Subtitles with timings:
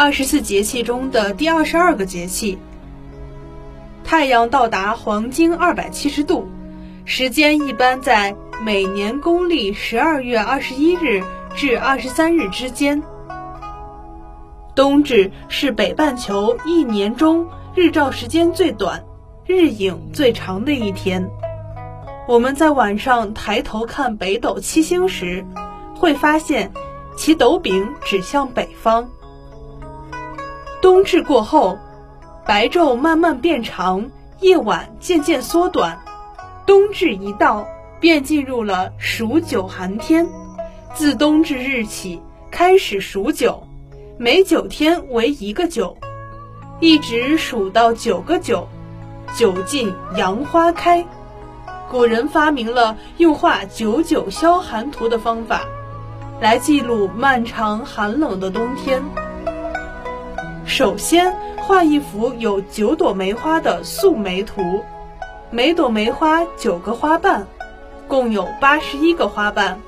[0.00, 2.56] 二十四节气中的第二十二个节气。
[4.02, 6.48] 太阳到达黄经二百七十度，
[7.04, 11.22] 时间一般在每年公历十二月二十一日
[11.54, 13.02] 至二十三日之间。
[14.74, 19.04] 冬至是北半球一年中日照时间最短、
[19.44, 21.28] 日影最长的一天。
[22.26, 25.44] 我们在晚上抬头看北斗七星时，
[25.94, 26.72] 会发现
[27.18, 29.10] 其斗柄指向北方。
[30.80, 31.78] 冬至过后。
[32.46, 36.00] 白昼慢慢变长，夜晚渐渐缩短，
[36.66, 37.68] 冬至一到，
[38.00, 40.26] 便进入了数九寒天。
[40.94, 42.20] 自冬至日起
[42.50, 43.62] 开始数九，
[44.18, 45.96] 每九天为一个九，
[46.80, 48.66] 一直数到九个九，
[49.36, 51.06] 九尽杨花开。
[51.88, 55.62] 古人发明了用画九九消寒图的方法，
[56.40, 59.00] 来记录漫长寒冷的冬天。
[60.80, 61.36] 首先。
[61.58, 64.82] 画一幅有九朵梅花的素梅图，
[65.50, 67.46] 每朵梅花九个花瓣，
[68.08, 69.78] 共有八十一个花瓣。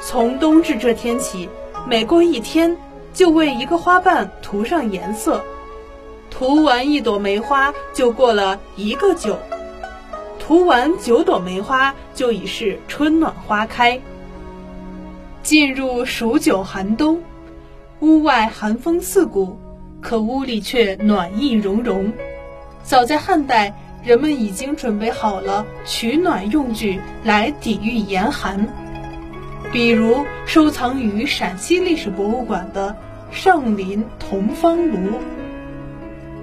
[0.00, 1.48] 从冬至这天起，
[1.88, 2.76] 每过一天
[3.12, 5.42] 就为一个花瓣涂上颜色，
[6.30, 9.36] 涂完一朵梅花就过了一个九，
[10.38, 14.00] 涂完九朵梅花就已是春暖花开。
[15.42, 17.20] 进入数九寒冬，
[17.98, 19.58] 屋外寒风刺骨。
[20.04, 22.12] 可屋里却暖意融融。
[22.82, 23.74] 早在汉代，
[24.04, 28.68] 人们已经准备好了取暖用具来抵御严寒，
[29.72, 32.94] 比如收藏于陕西历史博物馆的
[33.32, 35.18] 上林铜方炉。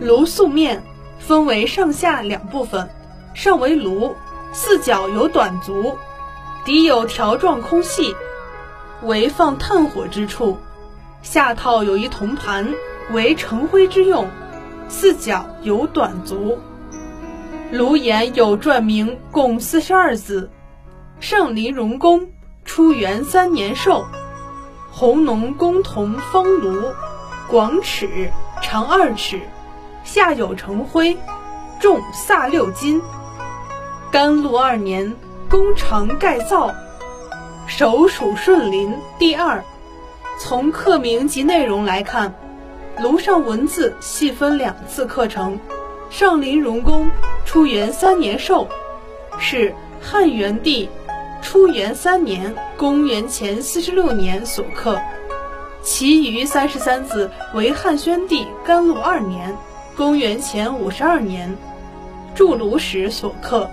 [0.00, 0.82] 炉素面
[1.18, 2.88] 分为上下两部分，
[3.34, 4.16] 上为炉，
[4.54, 5.98] 四角有短足，
[6.64, 8.14] 底有条状空隙，
[9.02, 10.56] 为放炭火之处，
[11.20, 12.66] 下套有一铜盘。
[13.12, 14.28] 为成灰之用，
[14.88, 16.58] 四角有短足，
[17.72, 20.48] 炉檐有篆名共四十二字
[21.18, 22.28] ：“上林荣公，
[22.64, 24.04] 初元三年寿，
[24.92, 26.92] 红农工同方炉，
[27.48, 28.30] 广尺，
[28.62, 29.40] 长二尺，
[30.04, 31.18] 下有成灰，
[31.80, 33.02] 重萨六斤。
[34.12, 35.16] 甘露二年，
[35.48, 36.70] 工程盖造，
[37.66, 39.64] 首属顺林第二。”
[40.38, 42.32] 从刻名及内容来看。
[43.00, 45.58] 炉上文字细分两次刻成，
[46.10, 47.10] 上林荣公
[47.46, 48.68] 初元三年寿，
[49.38, 50.86] 是汉元帝
[51.40, 55.00] 初元三年（公元前四十六年）所刻，
[55.80, 59.56] 其余三十三字为汉宣帝甘露二年
[59.96, 61.56] （公元前五十二年）
[62.36, 63.70] 铸炉时所刻。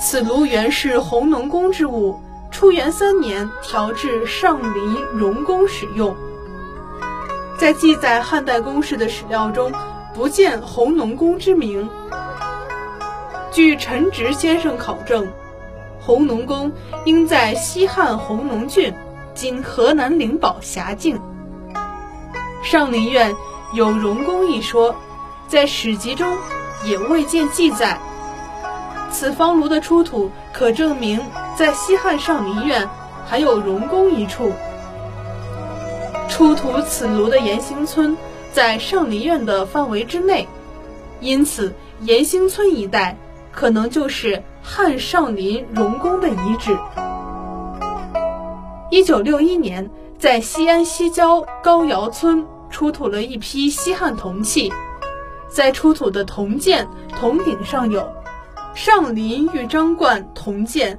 [0.00, 2.18] 此炉原是弘农宫之物，
[2.50, 6.16] 初元三年调至上林荣宫使用。
[7.64, 9.72] 在记载汉代宫室的史料中，
[10.12, 11.88] 不见弘农宫之名。
[13.52, 15.32] 据陈植先生考证，
[15.98, 16.72] 弘农宫
[17.06, 18.92] 应在西汉弘农郡
[19.32, 21.18] （今河南灵宝辖境）。
[22.62, 23.34] 上林苑
[23.72, 24.94] 有荣宫一说，
[25.48, 26.36] 在史籍中
[26.84, 27.98] 也未见记载。
[29.10, 31.18] 此方炉的出土，可证明
[31.56, 32.90] 在西汉上林苑
[33.24, 34.52] 还有荣宫一处。
[36.34, 38.16] 出土此炉的延兴村
[38.52, 40.48] 在上林苑的范围之内，
[41.20, 43.16] 因此延兴村一带
[43.52, 46.76] 可能就是汉上林荣宫的遗址。
[48.90, 54.72] 一九六一年，在西安西郊高窑村出土了一批西汉铜器，
[55.48, 58.12] 在出土的铜剑铜鼎上有
[58.74, 60.98] “上林玉章冠铜剑，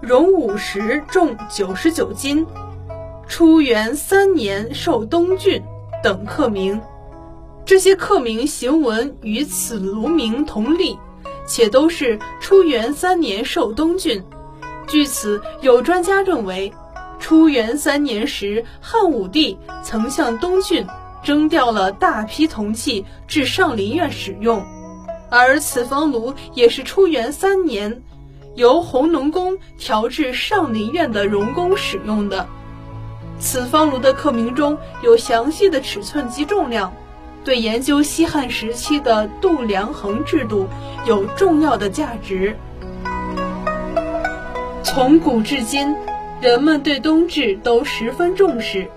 [0.00, 2.44] 荣五十，重九十九斤”。
[3.28, 5.60] 初元三年受东郡
[6.02, 6.80] 等刻名，
[7.64, 10.96] 这些刻名行文与此炉名同例，
[11.46, 14.22] 且都是初元三年受东郡。
[14.86, 16.72] 据此，有专家认为，
[17.18, 20.86] 初元三年时汉武帝曾向东郡
[21.24, 24.64] 征调了大批铜器至上林苑使用，
[25.28, 28.02] 而此方炉也是初元三年
[28.54, 32.48] 由弘农宫调至上林苑的荣宫使用的。
[33.38, 36.92] 此方炉的刻铭中有详细的尺寸及重量，
[37.44, 40.66] 对研究西汉时期的度量衡制度
[41.04, 42.56] 有重要的价值。
[44.82, 45.94] 从古至今，
[46.40, 48.88] 人们对冬至都十分重视，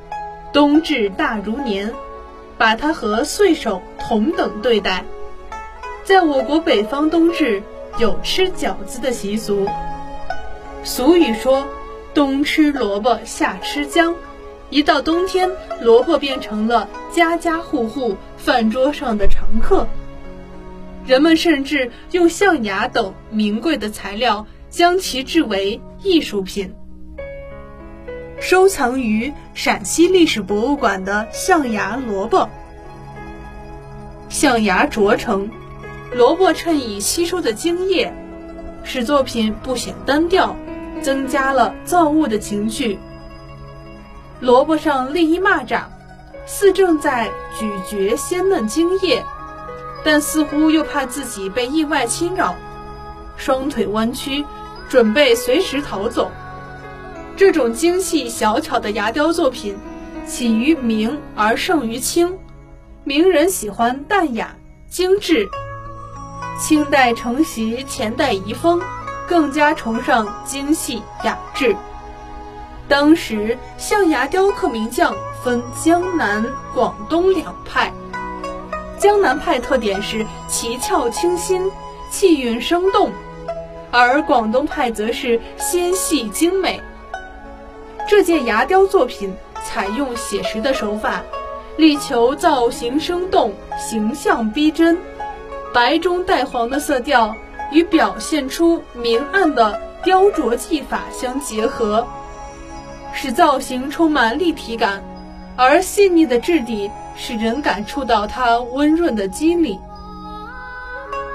[0.54, 1.94] 冬至大如年，
[2.58, 5.04] 把它和岁首同等对待。
[6.06, 7.62] 在我国北方，冬至
[7.98, 9.68] 有吃饺子的习俗。
[10.84, 11.68] 俗语说
[12.16, 14.16] ：“冬吃萝卜，夏吃姜。”
[14.70, 15.50] 一到冬天，
[15.82, 19.88] 萝卜变成了家家户户饭桌上的常客。
[21.06, 26.76] 人们甚至用象牙等名贵的材料将其制为艺术品。
[28.40, 32.48] 收藏于陕西历史博物馆的象牙萝卜，
[34.30, 35.50] 象牙琢成，
[36.14, 38.14] 萝卜衬以吸收的精液，
[38.84, 40.56] 使作品不显单调，
[41.02, 43.00] 增加了造物的情趣。
[44.40, 45.82] 萝卜上立一蚂蚱，
[46.46, 49.24] 似正在咀嚼鲜嫩精液，
[50.04, 52.56] 但似乎又怕自己被意外侵扰，
[53.36, 54.46] 双腿弯曲，
[54.88, 56.32] 准备随时逃走。
[57.36, 59.78] 这种精细小巧的牙雕作品，
[60.26, 62.38] 起于明而盛于清，
[63.04, 64.56] 明人喜欢淡雅
[64.90, 65.50] 精致，
[66.58, 68.82] 清代承袭前代遗风，
[69.28, 71.76] 更加崇尚精细雅致。
[72.90, 76.44] 当时象牙雕刻名匠分江南、
[76.74, 77.94] 广东两派。
[78.98, 81.72] 江南派特点是奇俏清新、
[82.10, 83.12] 气韵生动，
[83.92, 86.82] 而广东派则是纤细精美。
[88.08, 91.22] 这件牙雕作品采用写实的手法，
[91.78, 94.98] 力求造型生动、形象逼真，
[95.72, 97.36] 白中带黄的色调
[97.72, 102.08] 与表现出明暗的雕琢技法相结合。
[103.22, 105.04] 使造型充满立体感，
[105.58, 109.78] 而细腻的质地使人感触到它温润的肌理。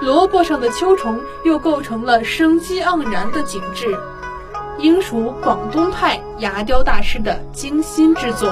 [0.00, 3.98] 萝卜上的秋虫又构成了生机盎然的景致，
[4.78, 8.48] 应属广东派牙雕大师的精心之作。